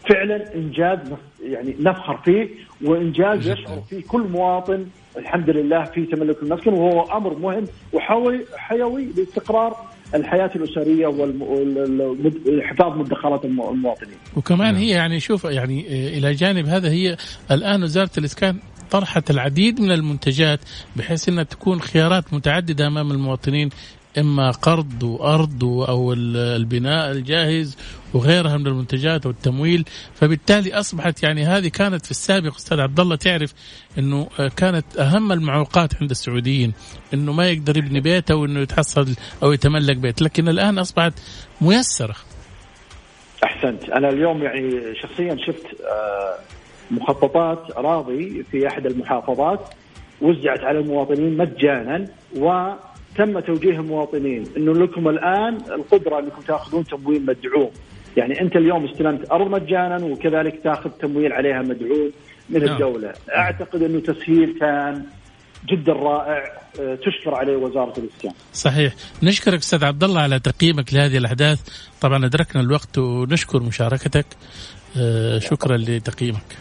[0.09, 0.99] فعلا إنجاز
[1.43, 2.49] يعني نفخر فيه
[2.83, 4.85] وإنجاز يشعر فيه كل مواطن
[5.17, 9.77] الحمد لله في تملك المسكن وهو أمر مهم وحيوي حيوي لاستقرار
[10.15, 14.17] الحياة الأسرية والحفاظ مدخرات المواطنين.
[14.37, 14.75] وكمان نعم.
[14.75, 17.17] هي يعني شوف يعني آه، إلى جانب هذا هي
[17.51, 18.59] الآن وزارة الإسكان
[18.91, 20.59] طرحت العديد من المنتجات
[20.95, 23.69] بحيث إنها تكون خيارات متعددة أمام المواطنين
[24.17, 27.77] إما قرض وأرض أو البناء الجاهز
[28.13, 33.53] وغيرها من المنتجات والتمويل فبالتالي أصبحت يعني هذه كانت في السابق أستاذ عبد الله تعرف
[33.97, 36.73] إنه كانت أهم المعوقات عند السعوديين
[37.13, 40.21] إنه ما يقدر يبني بيت أو إنه يتحصل أو يتملك بيت.
[40.21, 41.13] لكن الآن أصبحت
[41.61, 42.15] ميسرة.
[43.43, 43.89] أحسنت.
[43.89, 46.39] أنا اليوم يعني شخصيا شفت آه،
[46.91, 49.59] مخططات اراضي في أحد المحافظات
[50.21, 52.71] وزعت على المواطنين مجانا و
[53.17, 57.71] تم توجيه المواطنين إنه لكم الآن القدرة إنكم تأخذون تمويل مدعوم
[58.17, 62.11] يعني أنت اليوم استلمت أرض مجانا وكذلك تأخذ تمويل عليها مدعوم
[62.49, 62.73] من نعم.
[62.73, 65.03] الدولة أعتقد إنه تسهيل كان
[65.69, 66.43] جدا رائع
[66.79, 68.31] آه، تشكر عليه وزارة الاسكان.
[68.53, 68.93] صحيح،
[69.23, 71.59] نشكرك أستاذ عبد الله على تقييمك لهذه الأحداث،
[72.01, 74.25] طبعا أدركنا الوقت ونشكر مشاركتك.
[74.97, 76.57] آه، شكرا لتقييمك.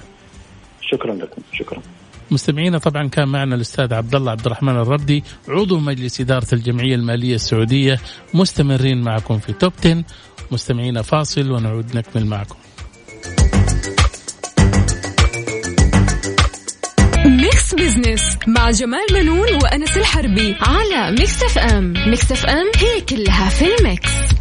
[0.94, 1.83] شكرا لكم، شكرا.
[2.30, 7.35] مستمعينا طبعا كان معنا الأستاذ عبد الله عبد الرحمن الردي عضو مجلس إدارة الجمعية المالية
[7.35, 8.00] السعودية
[8.35, 10.04] مستمرين معكم في توب 10
[10.50, 12.57] مستمعينا فاصل ونعود نكمل معكم.
[17.26, 23.00] ميكس بزنس مع جمال منون وأنس الحربي على ميكس اف ام ميكس اف ام هي
[23.00, 24.33] كلها في الميكس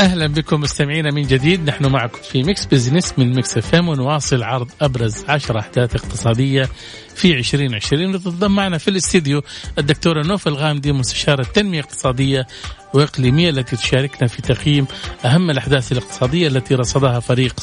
[0.00, 1.68] أهلا بكم مستمعينا من جديد.
[1.68, 6.68] نحن معكم في ميكس بزنس من ميكس إف إم ونواصل عرض أبرز عشر أحداث اقتصادية
[7.14, 9.42] في 2020 وتنضم معنا في الاستديو
[9.78, 12.46] الدكتوره نوف الغامدي مستشاره التنمية الاقتصادية
[12.94, 14.86] وإقليمية التي تشاركنا في تقييم
[15.24, 17.54] أهم الأحداث الاقتصادية التي رصدها فريق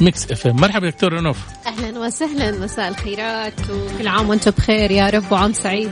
[0.00, 0.56] ميكس إف إم.
[0.56, 1.38] مرحبا دكتوره نوف.
[1.66, 2.50] أهلا وسهلا.
[2.50, 3.70] مساء الخيرات.
[3.70, 5.90] وكل عام وأنتم بخير يا رب وعام سعيد.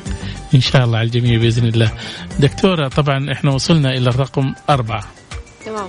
[0.55, 1.93] إن شاء الله على الجميع بإذن الله.
[2.41, 5.22] دكتورة طبعا إحنا وصلنا إلى الرقم أربعة.
[5.65, 5.89] تمام.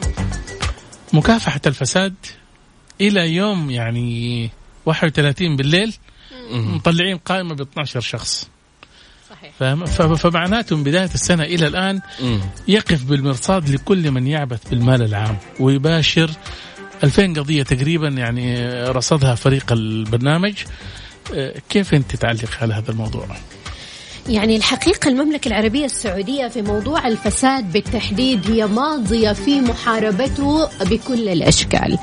[1.14, 2.14] مكافحة الفساد
[3.02, 4.50] إلى يوم يعني
[4.86, 5.96] 31 بالليل
[6.52, 8.50] مطلعين قائمة ب 12 شخص.
[9.30, 9.76] صحيح.
[10.16, 12.02] فمعناته من بداية السنة إلى الآن
[12.68, 16.32] يقف بالمرصاد لكل من يعبث بالمال العام ويباشر
[17.04, 20.54] 2000 قضية تقريبا يعني رصدها فريق البرنامج.
[21.34, 23.28] أه، كيف أنت تعلق على هذا الموضوع؟
[24.30, 31.98] يعني الحقيقة المملكة العربية السعودية في موضوع الفساد بالتحديد هي ماضية في محاربته بكل الأشكال.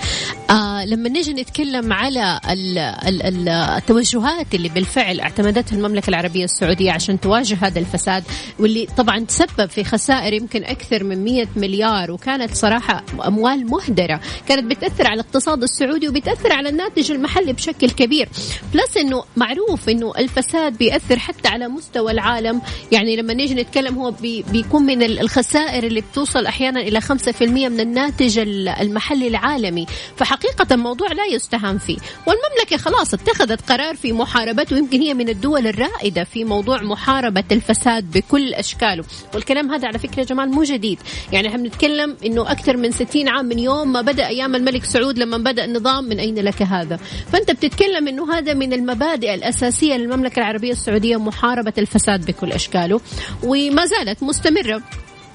[0.51, 6.93] آه لما نجي نتكلم على ال ال ال التوجهات اللي بالفعل اعتمدتها المملكة العربية السعودية
[6.93, 8.25] عشان تواجه هذا الفساد
[8.59, 14.21] واللي طبعا تسبب في خسائر يمكن أكثر من 100 مليار وكانت صراحة أموال مهدرة.
[14.49, 18.29] كانت بتأثر على الاقتصاد السعودي وبتأثر على الناتج المحلي بشكل كبير.
[18.75, 22.61] plus أنه معروف أنه الفساد بيأثر حتى على مستوى والعالم.
[22.93, 27.81] يعني لما نيجي نتكلم هو بي بيكون من الخسائر اللي بتوصل أحيانا إلى 5% من
[27.81, 28.39] الناتج
[28.81, 29.87] المحلي العالمي.
[30.17, 31.97] فحقيقة الموضوع لا يستهان فيه.
[32.27, 38.11] والمملكة خلاص اتخذت قرار في محاربته يمكن هي من الدول الرائدة في موضوع محاربة الفساد
[38.11, 39.05] بكل أشكاله.
[39.35, 40.99] والكلام هذا على فكرة جمال مو جديد.
[41.33, 45.19] يعني إحنا بنتكلم إنه أكثر من 60 عام من يوم ما بدأ أيام الملك سعود
[45.19, 46.97] لما بدأ النظام من أين لك هذا؟
[47.33, 52.00] فأنت بتتكلم إنه هذا من المبادئ الأساسية للمملكة العربية السعودية محاربة الفساد.
[52.01, 53.01] الفساد بكل أشكاله
[53.43, 54.83] وما زالت مستمرة.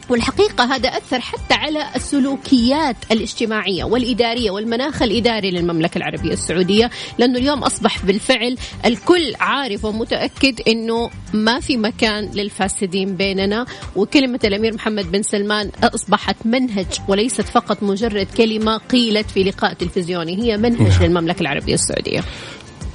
[0.10, 7.64] والحقيقة هذا أثر حتى على السلوكيات الاجتماعية والإدارية والمناخ الإداري للمملكة العربية السعودية لأنه اليوم
[7.64, 13.66] أصبح بالفعل الكل عارف ومتأكد أنه ما في مكان للفاسدين بيننا.
[13.96, 20.44] وكلمة الأمير محمد بن سلمان أصبحت منهج وليست فقط مجرد كلمة قيلت في لقاء تلفزيوني
[20.44, 21.04] هي منهج نعم.
[21.04, 22.24] للمملكة العربية السعودية.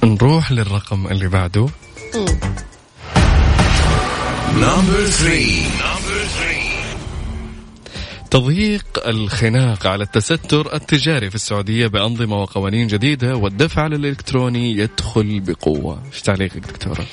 [0.03, 1.67] نروح للرقم اللي بعده.
[4.61, 5.81] Three.
[8.31, 16.21] تضييق الخناق على التستر التجاري في السعودية بأنظمة وقوانين جديدة والدفع الإلكتروني يدخل بقوة إيش
[16.21, 17.05] تعليقك دكتورة؟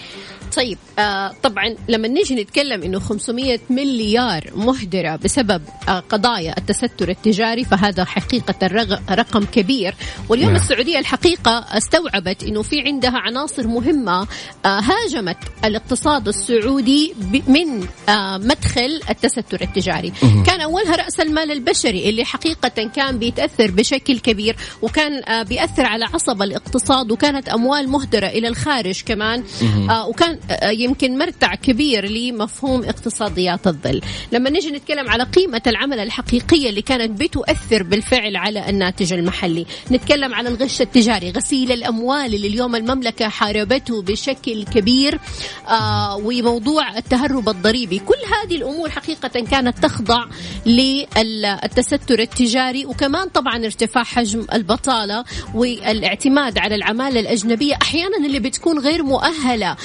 [0.57, 7.65] طيب آه طبعا لما نيجي نتكلم إنه 500 مليار مهدره بسبب آه قضايا التستر التجاري
[7.65, 8.67] فهذا حقيقة
[9.11, 9.95] رقم كبير
[10.29, 10.61] واليوم نعم.
[10.61, 14.27] السعودية الحقيقة استوعبت إنه في عندها عناصر مهمة
[14.65, 17.15] آه هاجمت الاقتصاد السعودي
[17.47, 20.45] من آه مدخل التستر التجاري مه.
[20.45, 26.05] كان أولها رأس المال البشري اللي حقيقة كان بيتأثر بشكل كبير وكان آه بيأثر على
[26.05, 29.45] عصب الاقتصاد وكانت أموال مهدره إلى الخارج كمان
[29.91, 34.01] آه وكان آه، يمكن مرتع كبير لمفهوم اقتصاديات الظل.
[34.33, 40.35] لما نجي نتكلم على قيمة العمل الحقيقية اللي كانت بتؤثر بالفعل على الناتج المحلي نتكلم
[40.35, 45.19] على الغش التجاري غسيل الأموال اللي اليوم المملكة حاربته بشكل كبير
[45.69, 47.99] آه وموضوع التهرب الضريبي.
[47.99, 50.25] كل هذه الأمور حقيقة كانت تخضع
[50.67, 55.25] للتستر التجاري وكمان طبعا ارتفاع حجم البطالة
[55.55, 57.75] والاعتماد على العمالة الأجنبية.
[57.83, 59.77] أحيانا اللي بتكون غير مؤهلة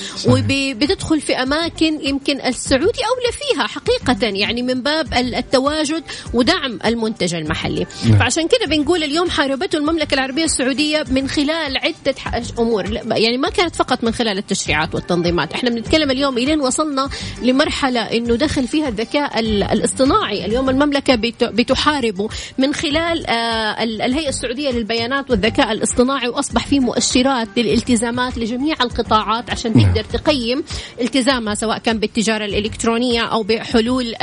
[0.49, 6.03] بتدخل في أماكن يمكن السعودي أولى فيها حقيقة يعني من باب التواجد
[6.33, 8.19] ودعم المنتج المحلي نعم.
[8.19, 12.15] فعشان كذا بنقول اليوم حاربته المملكة العربية السعودية من خلال عدة
[12.59, 17.09] أمور يعني ما كانت فقط من خلال التشريعات والتنظيمات إحنا بنتكلم اليوم إلين وصلنا
[17.41, 25.31] لمرحلة إنه دخل فيها الذكاء الاصطناعي اليوم المملكة بتحاربه من خلال آه، الهيئة السعودية للبيانات
[25.31, 30.11] والذكاء الاصطناعي وأصبح في مؤشرات للالتزامات لجميع القطاعات عشان تقدر نعم.
[30.33, 30.63] تقيم
[31.01, 34.13] التزامها سواء كان بالتجارة الإلكترونية أو بحلول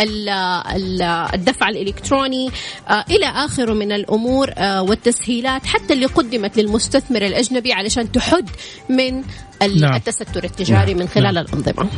[1.35, 2.51] الدفع الإلكتروني
[2.89, 8.51] آه، إلى آخره من الأمور آه، والتسهيلات حتى اللي قدمت للمستثمر الأجنبي علشان تحد
[8.89, 9.23] من
[9.81, 9.95] نعم.
[9.95, 11.03] التستر التجاري نعم.
[11.03, 11.45] من خلال نعم.
[11.45, 11.89] الأنظمة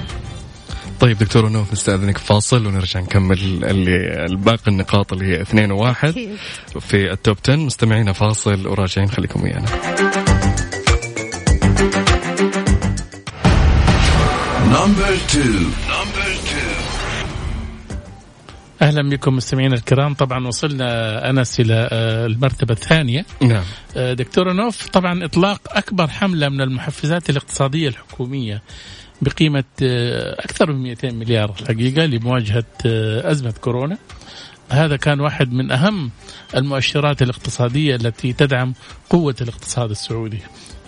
[1.00, 6.38] طيب دكتور نوف نستأذنك فاصل ونرجع نكمل اللي الباقي النقاط اللي هي اثنين وواحد
[6.80, 9.66] في التوب 10 مستمعينا فاصل وراجعين خليكم ويانا
[14.72, 15.54] Number two.
[15.94, 16.72] Number two.
[18.82, 20.14] أهلا بكم مستمعينا الكرام.
[20.14, 23.26] طبعا وصلنا أنس إلى آه، المرتبة الثانية.
[23.40, 23.64] نعم.
[23.96, 28.62] آه، دكتور نوف طبعا إطلاق أكبر حملة من المحفزات الاقتصادية الحكومية
[29.22, 32.64] بقيمة آه، أكثر من 200 مليار الحقيقة لمواجهة
[33.30, 33.98] أزمة كورونا.
[34.70, 36.10] هذا كان واحد من أهم
[36.56, 38.74] المؤشرات الاقتصادية التي تدعم
[39.10, 40.38] قوة الاقتصاد السعودي.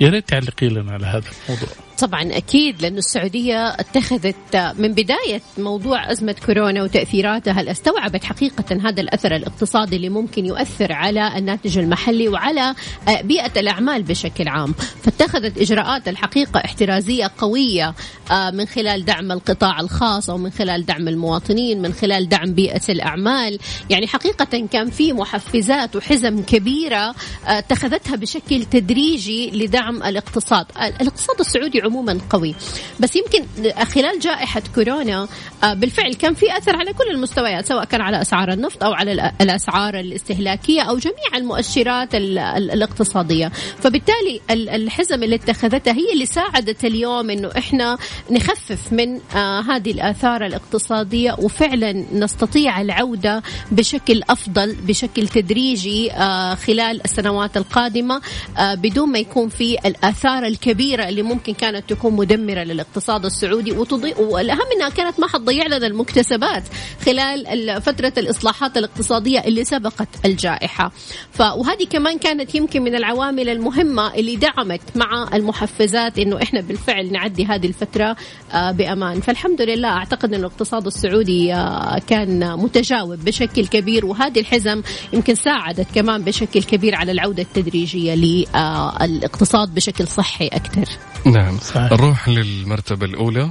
[0.00, 1.68] يا ريت تعلقي لنا على هذا الموضوع.
[1.98, 9.00] طبعا أكيد لأنه السعودية اتخذت من بداية موضوع أزمة كورونا وتاثيراتها هل استوعبت حقيقة هذا
[9.00, 12.74] الأثر الاقتصادي اللي ممكن يؤثر على الناتج المحلي وعلى
[13.22, 17.94] بيئة الأعمال بشكل عام؟ فاتخذت إجراءات الحقيقة احترازية قوية
[18.30, 22.82] آه، من خلال دعم القطاع الخاص أو من خلال دعم المواطنين من خلال دعم بيئة
[22.88, 23.58] الأعمال.
[23.90, 27.14] يعني حقيقة كان في محفزات وحزم كبيرة آه،
[27.46, 30.66] اتخذتها بشكل تدريجي لدعم الاقتصاد.
[31.00, 32.54] الاقتصاد السعودي عموما قوي.
[33.00, 33.44] بس يمكن
[33.84, 35.28] خلال جائحة كورونا
[35.64, 39.32] آه، بالفعل كان في أثر على كل المستويات سواء كان على أسعار النفط أو على
[39.40, 43.52] الأسعار الاستهلاكية أو جميع المؤشرات الاقتصادية.
[43.80, 47.98] فبالتالي الحزم اللي اتخذتها هي اللي ساعدت اليوم أنه إحنا
[48.30, 57.04] نخفف من آه، هذه الآثار الاقتصادية وفعلا نستطيع العودة بشكل أفضل بشكل تدريجي آه، خلال
[57.04, 58.20] السنوات القادمة
[58.58, 64.20] بدون ما يكون في الآثار الكبيرة اللي ممكن كان كانت تكون مدمرة للاقتصاد السعودي وتضيء
[64.20, 66.62] والأهم أنها كانت ما حتضيع لنا المكتسبات
[67.06, 70.92] خلال فترة الإصلاحات الاقتصادية اللي سبقت الجائحة.
[71.32, 77.12] ف وهذه كمان كانت يمكن من العوامل المهمة اللي دعمت مع المحفزات أنه إحنا بالفعل
[77.12, 78.16] نعدي هذه الفترة
[78.52, 79.20] آه، بأمان.
[79.20, 84.82] فالحمد لله أعتقد أن الاقتصاد السعودي آه، كان متجاوب بشكل كبير وهذه الحزم
[85.12, 90.88] يمكن ساعدت كمان بشكل كبير على العودة التدريجية للاقتصاد بشكل صحي أكثر.
[91.26, 91.58] نعم.
[91.64, 91.92] صحيح.
[91.92, 93.50] نروح للمرتبة الأولى.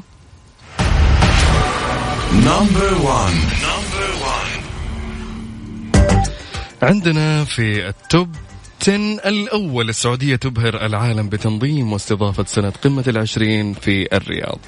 [2.34, 3.34] نمبر 1
[6.82, 8.36] عندنا في التوب
[8.82, 8.95] 10
[9.26, 14.60] الأول السعودية تبهر العالم بتنظيم واستضافة سنة قمة العشرين في الرياض.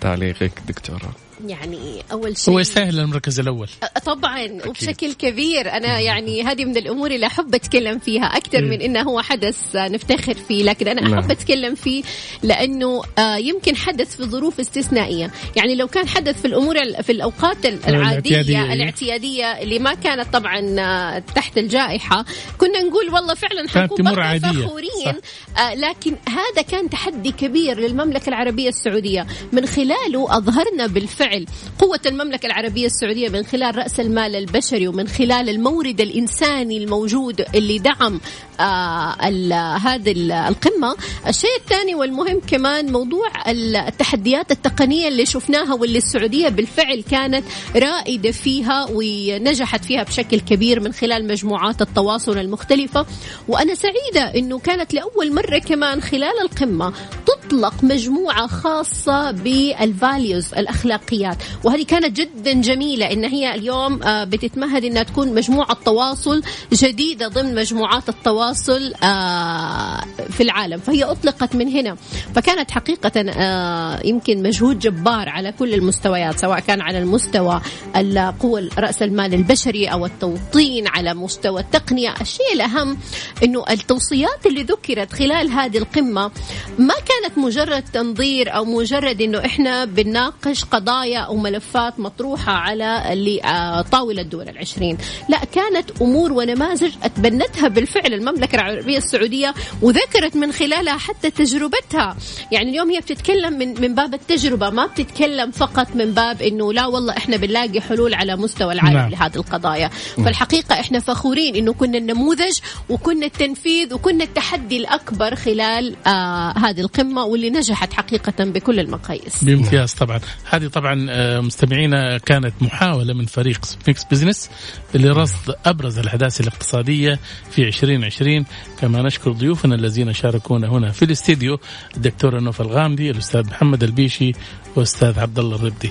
[0.00, 1.12] تعليقك دكتورة.
[1.48, 3.68] يعني أول شيء هو يستاهل المركز الأول.
[4.04, 4.66] طبعا أكيد.
[4.66, 5.72] وبشكل كبير.
[5.72, 10.34] أنا يعني هذه من الأمور اللي أحب أتكلم فيها أكثر من إنه هو حدث نفتخر
[10.34, 11.30] فيه لكن أنا أحب نعم.
[11.30, 12.02] أتكلم فيه
[12.42, 15.30] لأنه آه، يمكن حدث في ظروف استثنائية.
[15.56, 20.76] يعني لو كان حدث في الأمور في الأوقات العادية الاعتياديه, الاعتيادية اللي ما كانت طبعا
[20.78, 22.24] آه، تحت الجائحة
[22.58, 25.20] كنا نقول والله فعلا حنكون فخورين.
[25.58, 29.26] آه، لكن هذا كان تحدي كبير للمملكة العربية السعودية.
[29.52, 31.46] من خلاله أظهرنا بالفعل بالفعل
[31.78, 37.78] قوة المملكة العربية السعودية من خلال رأس المال البشري ومن خلال المورد الإنساني الموجود اللي
[37.78, 38.20] دعم
[38.60, 40.12] آه هذه
[40.48, 40.96] القمة.
[41.28, 47.44] الشيء الثاني والمهم كمان موضوع التحديات التقنية اللي شفناها واللي السعودية بالفعل كانت
[47.76, 53.06] رائدة فيها ونجحت فيها بشكل كبير من خلال مجموعات التواصل المختلفة.
[53.48, 56.92] وأنا سعيدة أنه كانت لأول مرة كمان خلال القمة
[57.26, 61.21] تطلق مجموعة خاصة بالفاليوز الأخلاقية.
[61.22, 67.28] الشخصيات وهذه كانت جدا جميلة إن هي اليوم آه، بتتمهد إنها تكون مجموعة تواصل جديدة
[67.28, 70.78] ضمن مجموعات التواصل آه، في العالم.
[70.78, 71.96] فهي أطلقت من هنا.
[72.34, 77.60] فكانت حقيقة آه، يمكن مجهود جبار على كل المستويات سواء كان على المستوى
[77.96, 82.14] القوة رأس المال البشري أو التوطين على مستوى التقنية.
[82.20, 82.98] الشيء الأهم
[83.44, 86.30] أنه التوصيات اللي ذكرت خلال هذه القمة
[86.78, 93.40] ما كانت مجرد تنظير أو مجرد أنه إحنا بنناقش قضايا قضايا أو ملفات مطروحة على
[93.44, 94.98] آه، طاولة الدول العشرين.
[95.28, 102.16] لا كانت أمور ونماذج أتبنتها بالفعل المملكة العربية السعودية وذكرت من خلالها حتى تجربتها.
[102.52, 106.86] يعني اليوم هي بتتكلم من من باب التجربة ما بتتكلم فقط من باب إنه لا
[106.86, 109.10] والله إحنا بنلاقي حلول على مستوى العالم نعم.
[109.10, 109.90] لهذه القضايا.
[110.18, 110.26] نعم.
[110.26, 117.24] فالحقيقة إحنا فخورين إنه كنا النموذج وكنا التنفيذ وكنا التحدي الأكبر خلال آه هذه القمة
[117.24, 119.44] واللي نجحت حقيقة بكل المقاييس.
[119.44, 120.20] بامتياز طبعا.
[120.50, 121.01] هذه طبعا
[121.40, 124.50] مستمعينا كانت محاولة من فريق ميكس بزنس
[124.94, 127.18] لرصد أبرز الأحداث الاقتصادية
[127.50, 128.44] في 2020
[128.80, 131.58] كما نشكر ضيوفنا الذين شاركونا هنا في الاستديو
[131.96, 134.32] الدكتور نوف الغامدي الأستاذ محمد البيشي
[134.76, 135.90] والأستاذ عبد الله الربدي.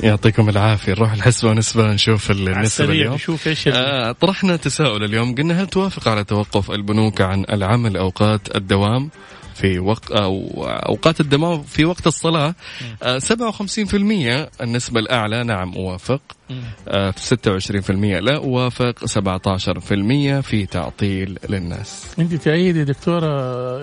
[0.00, 0.92] يعطيكم العافية.
[0.92, 3.14] نروح الحسبة ونسبة نشوف النسبة اليوم.
[3.14, 5.34] نشوف إيش آه طرحنا تساؤل اليوم.
[5.34, 9.10] قلنا هل توافق على توقف البنوك عن العمل أوقات الدوام؟
[9.56, 12.54] في وقت أو أوقات الدمار في وقت الصلاة
[13.18, 16.20] 57% آه، النسبة الأعلى نعم أوافق.
[16.88, 19.04] آه، في 26% لا أوافق.
[19.06, 22.06] 17% في تعطيل للناس.
[22.18, 23.26] أنت تأيدي دكتورة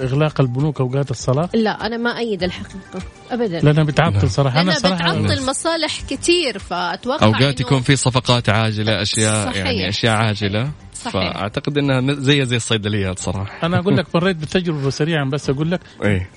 [0.04, 3.00] إغلاق البنوك أوقات الصلاة؟ لا أنا ما أيد الحقيقة
[3.32, 3.60] أبدا.
[3.60, 4.62] لأنها بتعطل صراحة.
[4.62, 9.66] أنا صراحة بتعطل مصالح كثير فأتوقع أوقات يكون في صفقات عاجلة أشياء صحيح.
[9.66, 10.72] يعني أشياء عاجلة.
[11.04, 11.34] صحيح.
[11.34, 15.80] فأعتقد إنها زي زي الصيدليات صراحة أنا أقول لك مريت بتجربة سريعا بس أقول لك
[16.04, 16.30] أيه؟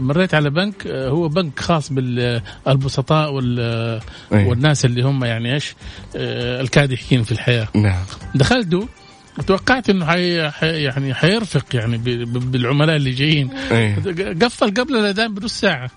[0.00, 4.00] مريت على بنك هو بنك خاص بالبسطاء أيه؟
[4.32, 5.74] والناس اللي هم يعني إيش
[6.16, 8.04] الكادحين في الحياة نعم
[8.34, 8.88] دخلته
[9.46, 10.50] توقعت إنه حي...
[10.50, 10.82] حي...
[10.82, 13.94] يعني حيرفق يعني بالعملاء اللي جايين أيه؟
[14.42, 15.90] قفل قبل الأذان بنص ساعة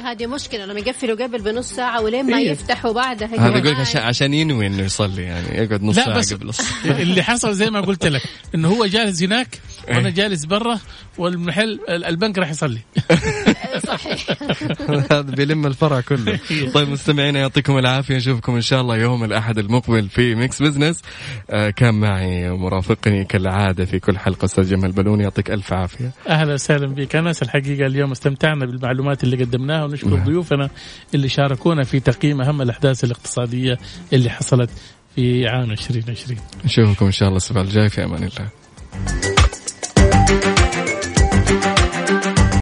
[0.00, 4.00] هذه مشكلة لما يقفلوا قبل بنص ساعة ولين ما إيه؟ يفتحوا بعدها هذا يقول عشان
[4.00, 6.50] عشان ينوي إنه يصلي يعني يقعد نص ساعة بس قبل
[6.84, 8.22] اللي حصل زي ما قلت لك
[8.54, 10.14] إنه هو جالس هناك وأنا إيه.
[10.14, 10.80] جالس برا
[11.18, 12.80] والمحل البنك راح يصلي
[13.88, 14.26] صحيح.
[15.12, 16.38] هذا بيلم الفرع كله.
[16.74, 18.16] طيب مستمعينا يعطيكم العافية.
[18.16, 21.02] نشوفكم إن شاء الله يوم الأحد المقبل في ميكس بزنس
[21.50, 26.10] آه كان معي مرافقني كالعادة في كل حلقة أستاذ جمال بلون يعطيك ألف عافية.
[26.28, 27.16] أهلا وسهلا بك.
[27.16, 30.24] انس الحقيقة اليوم استمتعنا بالمعلومات اللي قدمناها ونشكر نعم.
[30.24, 30.70] ضيوفنا
[31.14, 33.78] اللي شاركونا في تقييم أهم الأحداث الاقتصادية
[34.12, 34.70] اللي حصلت
[35.16, 37.88] في عام 2020 نشوفكم إن شاء الله الأسبوع الجاي.
[37.88, 39.37] في أمان الله.